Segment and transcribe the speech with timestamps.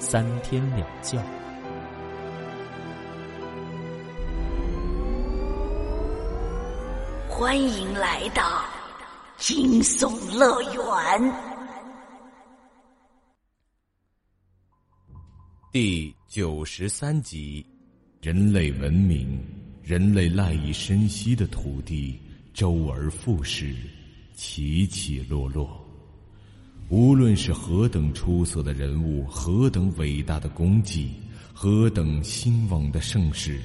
[0.00, 1.22] 三天两觉。
[7.28, 8.64] 欢迎来到
[9.36, 11.34] 惊悚乐园。
[15.70, 17.64] 第九十三集，
[18.22, 19.38] 人类文明。
[19.82, 22.20] 人类赖以生息的土地，
[22.54, 23.74] 周而复始，
[24.34, 25.79] 起起落落。
[26.90, 31.12] 无论是何等出色的人物，何等伟大的功绩，
[31.52, 33.60] 何等兴旺的盛世，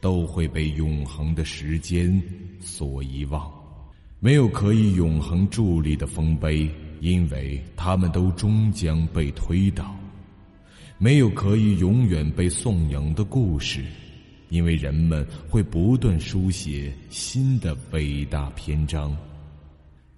[0.00, 2.20] 都会被永恒的时间
[2.60, 3.48] 所遗忘。
[4.18, 6.68] 没有可以永恒伫立的丰碑，
[7.00, 9.84] 因为他们都终将被推倒；
[10.98, 13.84] 没有可以永远被颂扬的故事。
[14.48, 19.16] 因为人们会不断书写新的伟大篇章，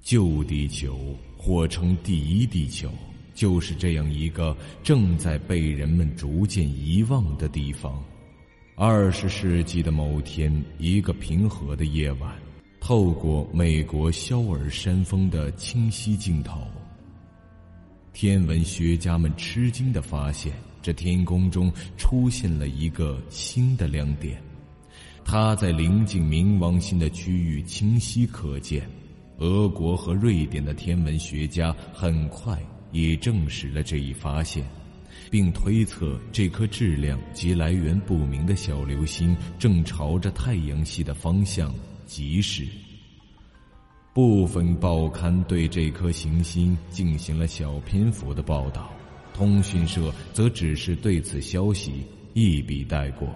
[0.01, 2.91] 旧地球或称第一地球，
[3.35, 8.03] 就是这样一个正在被人们逐渐遗忘的地方。
[8.75, 12.33] 二十世纪的某天，一个平和的夜晚，
[12.81, 16.61] 透过美国肖尔山峰的清晰镜头，
[18.13, 20.53] 天文学家们吃惊的发现。
[20.83, 24.41] 这天空中出现了一个新的亮点，
[25.25, 28.89] 它在临近冥王星的区域清晰可见。
[29.39, 32.59] 俄国和瑞典的天文学家很快
[32.93, 34.65] 也证实了这一发现，
[35.31, 41.75] 并推测这颗质量及来源不明的小流星正朝着太阳系的方向
[42.07, 42.67] 疾驶。
[44.15, 48.91] 部分报刊对这颗行星进行了小篇幅的报道。
[49.35, 53.29] 通讯社则只是对此消息一笔带过。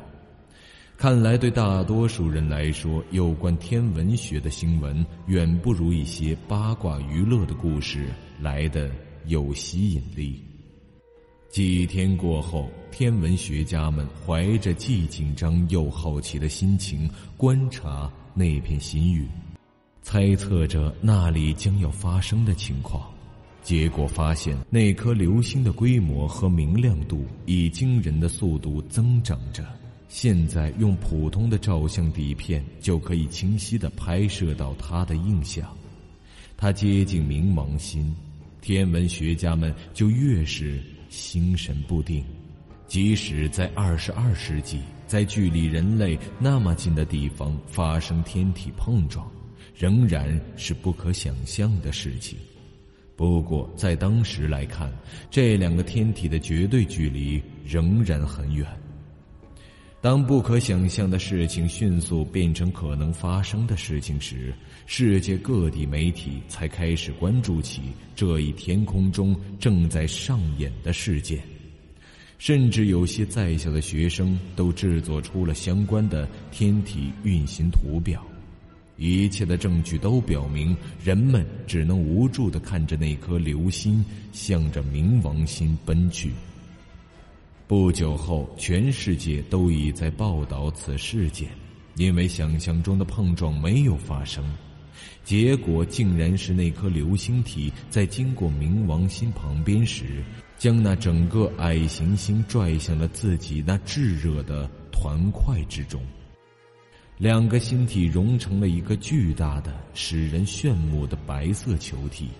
[1.00, 8.91] 看来，对大多数人来说，有关天文学的新闻远不如一些八卦娱乐的故事来的
[9.25, 10.44] 有吸引力。
[11.49, 19.27] 几天过后，天文学家们怀着既紧张又好奇的心情观察那片星域，
[20.03, 23.10] 猜测着那里将要发生的情况。
[23.62, 29.65] 结果发现，那颗流星的规模和明亮度以惊人的速度增长着。
[30.10, 35.65] 现在用普通的照相底片就可以清晰地拍摄到它的印象。
[36.56, 38.12] 它接近冥王星，
[38.60, 42.25] 天文学家们就越是心神不定。
[42.88, 49.31] 即使在二十二世纪，在距离人类那么近的地方发生天体碰撞，
[49.77, 52.37] 仍然是不可想象的事情。
[53.15, 54.92] 不过，在当时来看，
[55.31, 58.66] 这两个天体的绝对距离仍然很远。
[60.03, 64.50] 当不可想象的事情迅速变成可能发生的事情时，
[64.87, 67.83] 世界各地媒体才开始关注起
[68.16, 71.39] 这一天空中正在上演的事件，
[72.39, 78.27] 甚至有些在校的学生都制作出了相关的天体运行图表。
[78.97, 80.75] 一切的证据都表明，
[81.05, 84.03] 人们只能无助的看着那颗流星
[84.33, 86.31] 向着冥王星奔去。
[87.70, 91.48] 不久后，全世界都已在报道此事件，
[91.94, 94.44] 因为想象中的碰撞没有发生，
[95.22, 100.20] 结果竟然是那颗流星体在经过冥王星旁边时，
[100.59, 106.03] 将那整个矮行星拽向了自己那炙热的团块之中。
[107.19, 112.30] 两个星体融成了一个巨大的、使人炫目的白色球体，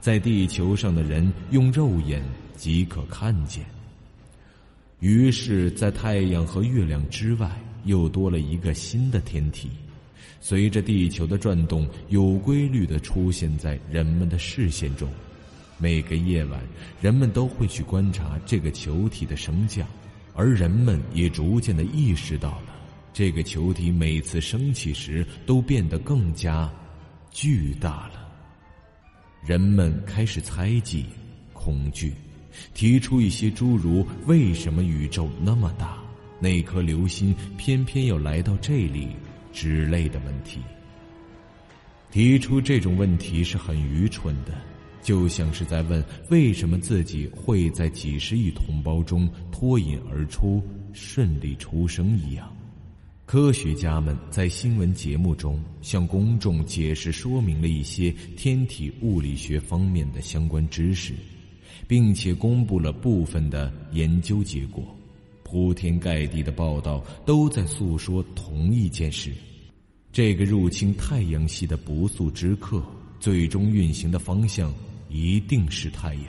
[0.00, 2.20] 在地球上的人用肉眼
[2.56, 3.64] 即可看见。
[5.04, 7.50] 于是，在太阳和月亮之外，
[7.84, 9.68] 又多了一个新的天体，
[10.40, 15.06] 随着地球的转动，有规律的出现在人们的视线中。
[15.76, 16.58] 每个夜晚，
[17.02, 19.86] 人们都会去观察这个球体的升降，
[20.32, 22.74] 而人们也逐渐的意识到了。
[23.12, 26.72] 这个球体每次升起时都变得更加
[27.30, 28.26] 巨大了。
[29.44, 31.04] 人们开始猜忌、
[31.52, 32.14] 恐惧，
[32.74, 35.98] 提出一些诸如“为什么宇宙那么大，
[36.40, 39.08] 那颗流星偏偏要来到这里”
[39.52, 40.60] 之类的问题。
[42.10, 44.52] 提出这种问题是很愚蠢的，
[45.02, 50.62] 就像是在问为什么自己会在几十亿同胞中脱颖而出、
[50.92, 52.48] 顺利出生一样。
[53.26, 61.14] 科学家们在新闻节目中向公众解释说明了一些天体物理学方面的相关知识，
[61.86, 64.84] 并且公布了部分的研究结果。
[65.42, 69.32] 铺天盖地的报道都在诉说同一件事：
[70.12, 72.82] 这个入侵太阳系的不速之客，
[73.20, 74.72] 最终运行的方向。
[75.10, 76.26] 一定是太阳，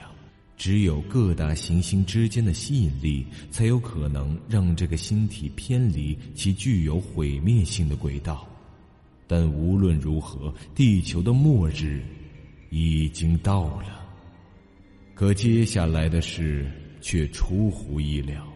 [0.56, 8.46] 只有各大行星之间的吸引力，才有可能让这个星体偏离其具有毁灭性的轨道。
[9.26, 12.04] 但无论如何，地球的末日
[12.70, 13.95] 已经到了。
[15.16, 16.70] 可接下来的事
[17.00, 18.46] 却出乎意料。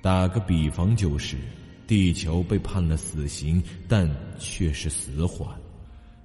[0.00, 1.36] 打个比方，就是
[1.84, 4.08] 地球被判了死刑，但
[4.38, 5.48] 却是死缓。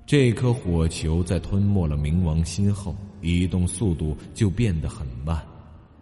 [0.05, 2.95] 这颗火球在吞没了冥王星后。
[3.21, 5.43] 移动速度就变得很慢，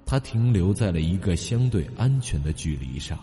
[0.06, 3.18] 它停留在了一个相对安全的距离上，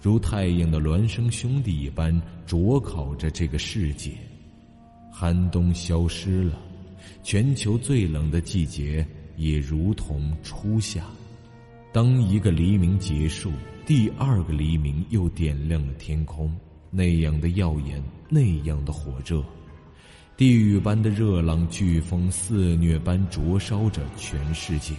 [0.00, 4.12] 如太阳的孪生兄弟一般灼烤着这个世界。
[5.10, 6.60] 寒冬消失了，
[7.24, 9.04] 全球最冷的季节
[9.38, 11.02] 也如同初夏。
[11.90, 13.50] 当一个黎明结束，
[13.86, 16.54] 第二个黎明又点亮了天空，
[16.90, 19.42] 那样的耀眼，那样的火热。
[20.36, 24.94] 地狱般的热浪、飓风肆虐般灼烧着全世界，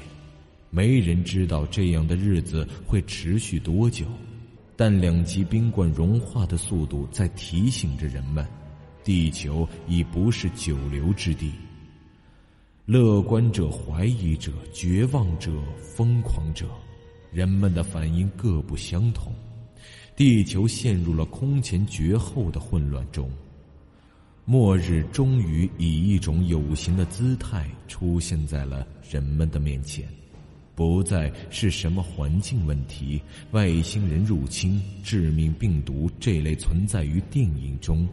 [0.69, 4.05] 没人知道这样的日子会持续多久，
[4.75, 8.45] 但两极冰冠融化的速度在提醒着人们，
[9.03, 11.53] 地球已不是久留之地。
[12.91, 16.65] 乐观者、怀疑者、绝望者、疯狂者，
[17.31, 19.31] 人们的反应各不相同，
[20.15, 23.29] 地球陷入了空前绝后的混乱中。
[24.43, 30.09] 末日终于以一种有形的姿态出现在了人们的面前，
[30.73, 33.21] 不再是什么环境问题、
[33.51, 38.09] 外星人入侵、致命病毒这类存在于电影中，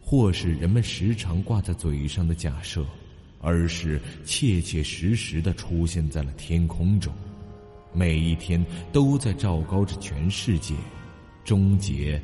[0.00, 2.84] 或是人们时常挂在嘴上的假设，
[3.40, 7.12] 而是切切实实的出现在了天空中，
[7.92, 10.74] 每一天都在昭告着全世界，
[11.44, 12.20] 终结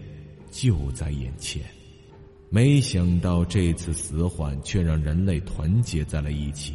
[0.50, 1.62] 就在眼前。
[2.50, 6.74] 没想到这次死缓却让人类团结在了一起。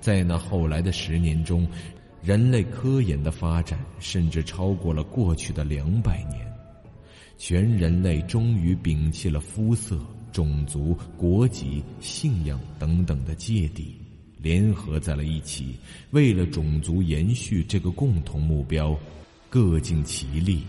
[0.00, 1.66] 在那后来的十年中，
[2.22, 6.46] 人类科研的发展甚至超过了过去的两百年。
[7.38, 9.98] 全人类终于摒弃了肤色、
[10.36, 13.94] 种族、国籍、信仰等等的芥蒂，
[14.36, 15.76] 联合在了一起，
[16.10, 18.94] 为了种族延续这个共同目标，
[19.48, 20.62] 各尽其力，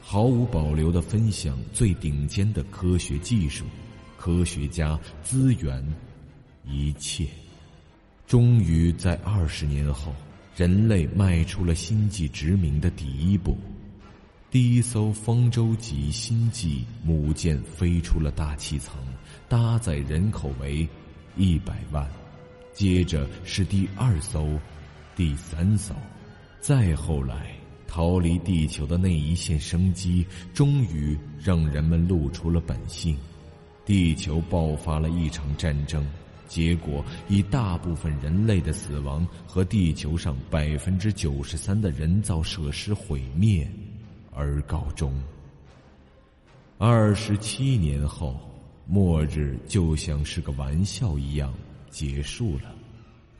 [0.00, 3.64] 毫无保留的分享最顶尖的科学技术。
[4.16, 5.80] 科学家、资源，
[6.66, 7.28] 一切，
[8.26, 10.12] 终于在二十年后，
[10.56, 13.56] 人类迈出了星际殖民的第一步。
[14.54, 18.96] 第一艘方舟级星际母舰飞出了大气层，
[19.48, 20.88] 搭载人口为
[21.36, 22.08] 一百万。
[22.72, 24.48] 接着是第二艘、
[25.16, 25.92] 第三艘，
[26.60, 27.50] 再后来，
[27.88, 33.18] 逃离地球的那一线生机，终于让人们露出了本性。
[33.84, 36.06] 地球爆发了一场战争，
[36.46, 43.68] 结果以大部分人类的死亡和地球上百分之九十三的人造设施毁灭
[44.34, 45.14] 而告终。
[46.78, 48.38] 二十七年后，
[48.86, 51.54] 末日就像是个玩笑一样
[51.90, 52.74] 结束了，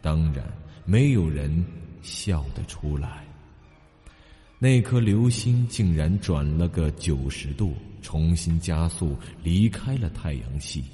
[0.00, 0.44] 当然
[0.84, 1.64] 没有人
[2.02, 3.24] 笑得出来。
[4.58, 7.74] 那颗流星竟然转了个九十度。
[8.04, 10.84] 重新加速离开了太阳系，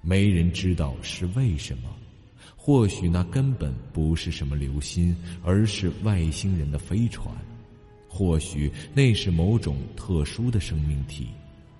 [0.00, 1.88] 没人知道是为什么。
[2.56, 7.32] 或许那根本不是什么流星，而是外星人的飞船；
[8.14, 11.28] 或许那是某种特殊的生命体；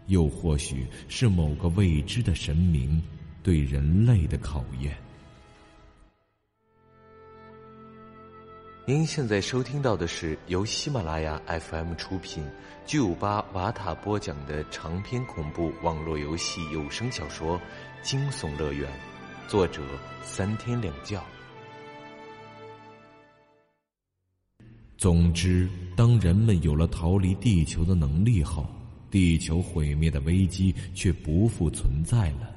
[0.06, 3.02] 又或许是某个未知的神明
[3.42, 4.96] 对人类的考验。
[8.86, 12.42] 您现在收听到的是由喜马拉雅 FM 出品、
[12.86, 17.58] 巨五八瓦塔播讲的长篇恐怖网络游戏有声小说
[18.02, 18.90] 《惊悚乐园》，
[19.50, 19.82] 作者
[20.22, 21.22] 三天两觉。
[24.96, 28.66] 总之，当人们有了逃离地球的能力后，
[29.10, 32.50] 地球毁灭的危机却不复存在了。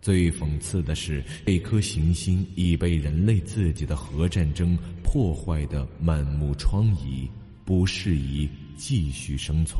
[0.00, 7.28] 最讽刺的是，这颗行星已被人类自己的核战争破坏的满目疮痍，
[7.64, 9.78] 不适宜继续生存。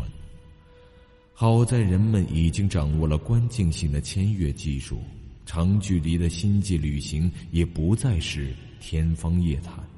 [1.32, 5.00] 好在人们已经掌握了关键性的签约技术，
[5.46, 9.89] 长距离的星际旅行也不再是天方夜谭。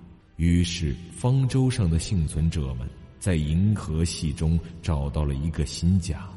[0.42, 2.78] 于是，方舟上的幸存者们
[3.20, 6.28] 在银河系中找到了一个新家，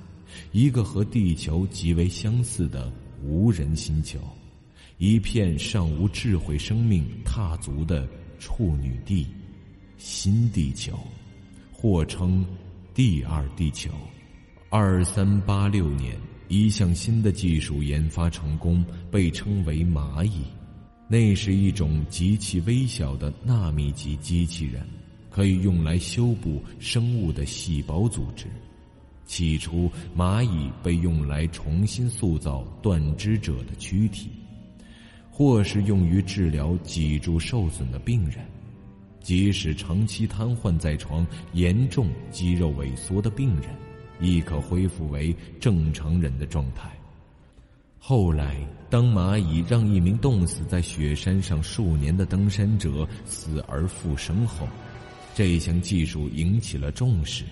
[0.52, 2.94] 一个和地球极为相似的
[3.24, 4.20] 无人星球，
[5.00, 8.08] 一片尚无智慧生命踏足的
[8.38, 9.26] 处女地——
[9.98, 11.00] 新地球，
[11.74, 12.46] 或称
[12.94, 13.90] 第二地球。
[14.70, 16.16] 二三八六年，
[16.48, 20.44] 一项新的技术研发成功，被称为蚂蚁。
[21.08, 24.84] 那是一种极其微小的纳米级机器人，
[25.30, 28.48] 可以用来修补生物的细胞组织。
[29.28, 34.30] 起初，蚂蚁被用来重新塑造断肢者的躯体，
[35.32, 38.46] 或是用于治疗脊柱受损的病人，
[39.22, 43.70] 即使长期瘫痪在床、严重肌肉萎缩的病人，
[44.20, 46.92] 亦可恢复为正常人的状态。
[47.98, 48.56] 后来，
[48.90, 54.68] 当蚂蚁让一名冻死在雪山上数年的登山者死而复生后，
[55.34, 57.44] 这项技术引起了重视，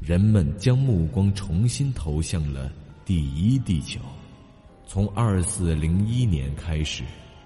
[0.00, 2.72] 人们将目光重新投向了
[3.04, 4.00] 第一地球。
[4.86, 7.04] 从二四零一年开始，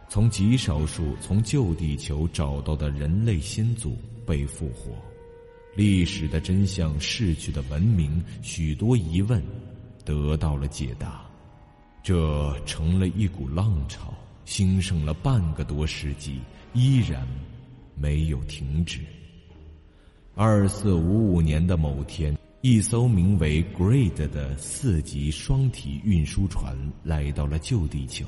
[0.08, 4.92] 从极少数从旧地球找到的人类先祖被复活，
[5.74, 9.42] 历史的真相逝去的文明，许多疑问
[10.04, 11.24] 得到了解答。
[12.04, 14.12] 这成了一股浪潮，
[14.44, 16.38] 兴盛了半个多世纪，
[16.75, 17.26] 依然
[17.96, 19.00] 没有停止。
[20.34, 28.26] 二四五五年的某天，一艘名为 “Great” 的四级双体运输船来到了旧地球。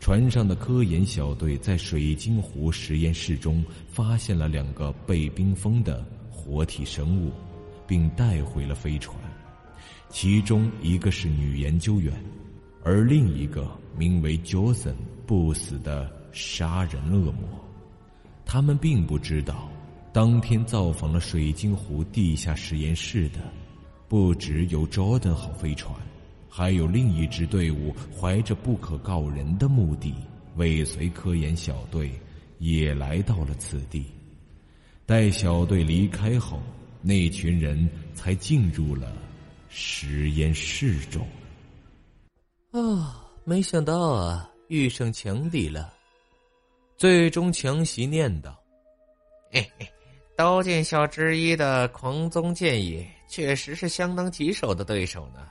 [0.00, 7.30] 船上的科研小队在水晶湖实验室中发现了两个被冰封的活体生物，
[7.86, 9.16] 并带回了飞船。
[10.08, 12.12] 其中一个是女研究员。
[12.82, 14.94] 而另一个名为 Johnson
[15.26, 17.42] 不死的杀人恶魔，
[18.44, 19.70] 他们并不知道，
[20.12, 23.40] 当天造访了水晶湖地下实验室的，
[24.08, 25.94] 不只有 Jordan 号飞船，
[26.48, 30.14] 还有另一支队伍怀着不可告人的目的，
[30.56, 32.10] 尾随科研小队，
[32.58, 34.06] 也来到了此地。
[35.04, 36.60] 待小队离开后，
[37.02, 39.12] 那群人才进入了
[39.68, 41.26] 实验室中。
[42.72, 45.92] 啊，没想到啊，遇上强敌了。
[46.96, 48.56] 最终，强袭念道
[49.50, 49.88] ：“嘿嘿，
[50.36, 55.48] 刀剑校之一的狂宗剑也，确实是相当棘手的对手呢。”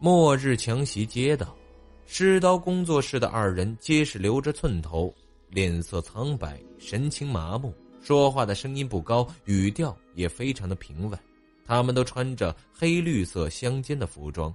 [0.00, 1.56] 末日强袭接道
[2.04, 5.14] ：“施刀工作室的二人皆是留着寸头，
[5.48, 11.18] 脸色苍白，神情麻木，说话的声音不高，语调也非常的平稳。
[11.64, 14.54] 他们都穿着黑绿色相间的服装。”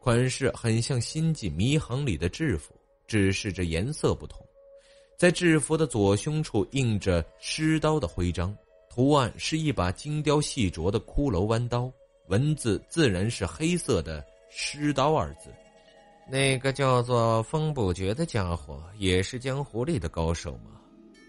[0.00, 2.74] 款式很像《星际迷航》里的制服，
[3.06, 4.44] 只是这颜色不同。
[5.16, 8.56] 在制服的左胸处印着“狮刀”的徽章，
[8.88, 11.92] 图案是一把精雕细琢的骷髅弯刀，
[12.28, 15.52] 文字自然是黑色的“狮刀”二字。
[16.30, 20.80] 那个叫做风不绝的家伙也是江湖里的高手吗？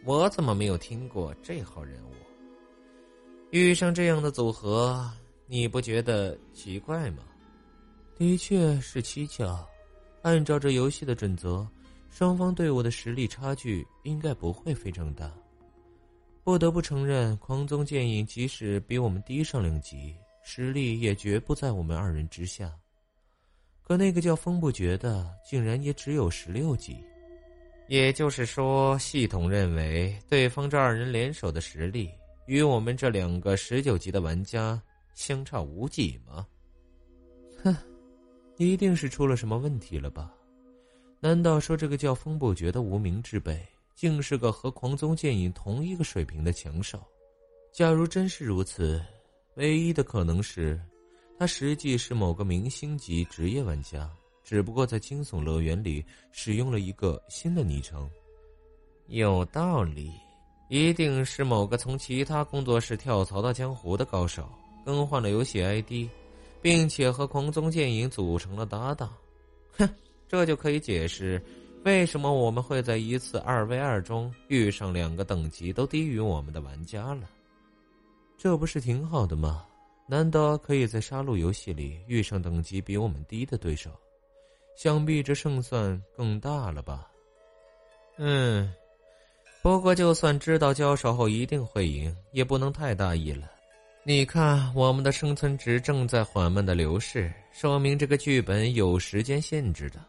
[0.06, 2.14] 我怎么没有听过这号人物？
[3.50, 5.10] 遇上这样的组合，
[5.48, 7.24] 你不觉得奇怪吗？
[8.20, 9.66] 的确是蹊跷，
[10.24, 11.66] 按照这游戏的准则，
[12.10, 15.34] 双方队伍的实力差距应该不会非常大。
[16.44, 22.70] 不得不承认，狂宗剑影即使比我们低上两级，实力也绝不在我们二人之下。
[23.84, 27.02] 可那个叫风不绝的，竟然也只有十六级，
[27.88, 32.10] 也就是说，系统认为对方这二人联手的实力
[32.48, 34.82] 与我们这两个十九级的玩家
[35.14, 36.46] 相差无几吗？
[37.64, 37.74] 哼。
[38.60, 40.34] 一定是出了什么问题了吧？
[41.22, 43.58] 难道说这个叫风不绝的无名之辈，
[43.96, 47.02] 竟是个和狂宗剑影同一个水平的强手？
[47.72, 49.02] 假如真是如此，
[49.56, 50.78] 唯一的可能是，
[51.38, 54.10] 他实际是某个明星级职业玩家，
[54.44, 58.10] 只不过在惊悚乐园里使用了一个新的昵称。
[59.08, 60.12] 有道理，
[60.68, 64.50] 一定是某个从其他工作室跳槽到江湖的高手，
[64.86, 66.10] 更换了游戏 ID。
[66.62, 69.14] 并且和狂宗剑影组成了搭档，
[69.78, 69.90] 哼，
[70.28, 71.42] 这就可以解释
[71.84, 77.30] 为什么我们会在一次二 v 二中遇上两个等级都低于我们的玩家了。
[78.38, 79.66] 这不是挺好的吗？
[80.08, 83.92] 难得可以在杀戮游戏里遇上等级比我们低的对手，
[84.76, 87.12] 想必这胜算更大了吧？
[88.18, 88.74] 嗯，
[89.62, 93.50] 不过就算知道交手后一定会赢，也不能太大意了。
[94.04, 100.00] 你看，我们的生存值正在缓慢的流逝，说明这个剧本有时间限制的。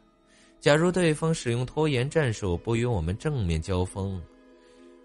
[0.61, 4.23] 假如对方使用拖延战术，不与我们正面交锋，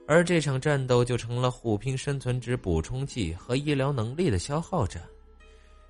[0.08, 5.02] 而这场战斗就成了互拼生存值补充剂和医疗能力的消耗战。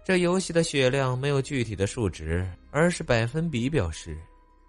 [0.04, 4.18] 这游戏的血量没有具体的数值，而是百分比表示。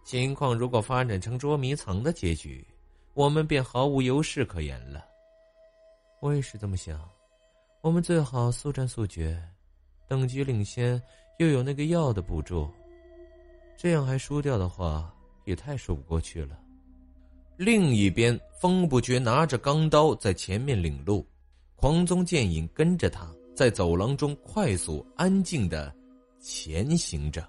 [0.05, 2.67] 情况如果发展成捉迷藏的结局，
[3.15, 5.05] 我们便毫无优势可言了。
[6.21, 7.01] 我也是这么想，
[7.83, 9.41] 我们最好速战速决，
[10.09, 11.01] 等级领先
[11.39, 12.69] 又有那个药的补助，
[13.77, 15.15] 这样还输掉的话，
[15.45, 16.59] 也太说不过去了。
[17.57, 21.27] 另一边，风不觉拿着钢刀在前面领路，
[21.77, 25.95] 狂宗剑影跟着他在走廊中快速、安静的
[26.41, 27.49] 前行着。